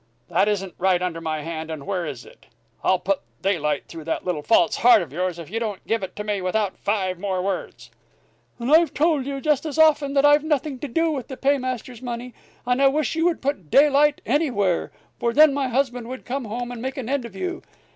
That 0.29 0.47
isn't 0.47 0.73
right 0.79 0.99
under 0.99 1.21
my 1.21 1.43
hand 1.43 1.69
and 1.69 1.85
where 1.85 2.07
is 2.07 2.25
it? 2.25 2.47
I'll 2.83 2.97
put 2.97 3.19
daylight 3.43 3.83
through 3.87 4.05
that 4.05 4.25
little 4.25 4.41
false 4.41 4.77
heart 4.77 5.03
of 5.03 5.13
yours 5.13 5.37
if 5.37 5.51
you 5.51 5.59
don't 5.59 5.85
give 5.85 6.01
it 6.01 6.15
to 6.15 6.23
me 6.23 6.41
without 6.41 6.79
five 6.79 7.19
more 7.19 7.39
words" 7.43 7.91
"And 8.59 8.71
I've 8.73 8.95
told 8.95 9.27
you 9.27 9.39
just 9.39 9.63
as 9.63 9.77
often 9.77 10.15
that 10.15 10.25
I've 10.25 10.43
nothing 10.43 10.79
to 10.79 10.87
do 10.87 11.11
with 11.11 11.27
the 11.27 11.37
paymaster's 11.37 12.01
money, 12.01 12.33
and 12.65 12.81
I 12.81 12.87
wish 12.87 13.13
you 13.13 13.25
would 13.25 13.43
put 13.43 13.69
daylight 13.69 14.21
anywhere, 14.25 14.91
for 15.19 15.33
then 15.33 15.53
my 15.53 15.67
husband 15.67 16.09
would 16.09 16.25
come 16.25 16.45
home 16.45 16.71
and 16.71 16.81
make 16.81 16.97
an 16.97 17.07
end 17.07 17.23
of 17.23 17.35
you!" 17.35 17.61